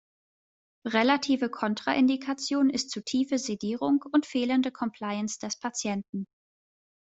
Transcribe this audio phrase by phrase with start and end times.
[0.87, 6.25] Relative Kontraindikation ist zu tiefe Sedierung und fehlende Compliance des Patienten.